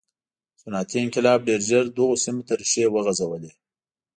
[0.61, 3.51] صنعتي انقلاب ډېر ژر دغو سیمو ته ریښې وغځولې.